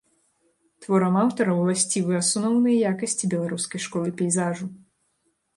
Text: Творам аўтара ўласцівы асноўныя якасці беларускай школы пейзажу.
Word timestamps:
Творам 0.85 1.13
аўтара 1.23 1.57
ўласцівы 1.57 2.17
асноўныя 2.21 2.89
якасці 2.95 3.29
беларускай 3.35 3.79
школы 3.87 4.09
пейзажу. 4.23 4.65